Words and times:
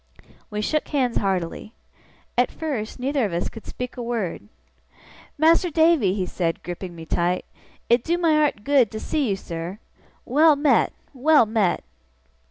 We 0.49 0.61
shook 0.61 0.87
hands 0.87 1.17
heartily. 1.17 1.73
At 2.35 2.49
first, 2.49 2.97
neither 2.97 3.23
of 3.23 3.33
us 3.33 3.49
could 3.49 3.67
speak 3.67 3.95
a 3.97 4.01
word. 4.01 4.47
'Mas'r 5.37 5.69
Davy!' 5.69 6.15
he 6.15 6.25
said, 6.25 6.63
gripping 6.63 6.95
me 6.95 7.05
tight, 7.05 7.45
'it 7.87 8.03
do 8.03 8.17
my 8.17 8.35
art 8.35 8.63
good 8.63 8.89
to 8.93 8.99
see 8.99 9.29
you, 9.29 9.35
sir. 9.35 9.77
Well 10.25 10.55
met, 10.55 10.91
well 11.13 11.45
met! 11.45 11.83